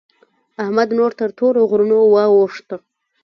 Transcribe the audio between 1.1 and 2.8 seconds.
تر تورو غرو واوښت.